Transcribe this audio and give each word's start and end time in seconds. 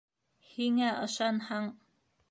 Һиңә 0.53 0.89
ышанһаң... 1.05 1.73